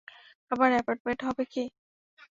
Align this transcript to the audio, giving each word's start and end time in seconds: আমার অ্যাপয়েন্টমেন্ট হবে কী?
আমার 0.51 0.69
অ্যাপয়েন্টমেন্ট 0.73 1.19
হবে 1.27 1.43
কী? 1.53 1.63